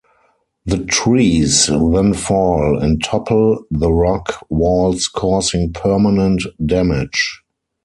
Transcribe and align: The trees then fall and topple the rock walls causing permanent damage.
The 0.65 0.83
trees 0.85 1.67
then 1.67 2.15
fall 2.15 2.75
and 2.79 3.03
topple 3.03 3.59
the 3.69 3.91
rock 3.93 4.43
walls 4.49 5.07
causing 5.07 5.73
permanent 5.73 6.41
damage. 6.65 7.43